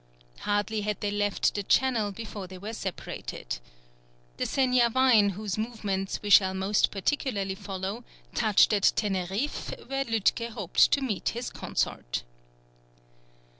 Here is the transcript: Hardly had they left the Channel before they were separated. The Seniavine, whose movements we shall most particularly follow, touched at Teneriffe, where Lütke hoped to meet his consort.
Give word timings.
Hardly 0.39 0.81
had 0.81 0.99
they 0.99 1.11
left 1.11 1.53
the 1.53 1.61
Channel 1.61 2.11
before 2.11 2.47
they 2.47 2.57
were 2.57 2.73
separated. 2.73 3.59
The 4.37 4.45
Seniavine, 4.47 5.33
whose 5.33 5.59
movements 5.59 6.23
we 6.23 6.31
shall 6.31 6.55
most 6.55 6.89
particularly 6.89 7.53
follow, 7.53 8.03
touched 8.33 8.73
at 8.73 8.93
Teneriffe, 8.95 9.75
where 9.89 10.05
Lütke 10.05 10.49
hoped 10.49 10.89
to 10.91 11.01
meet 11.01 11.29
his 11.29 11.51
consort. 11.51 12.23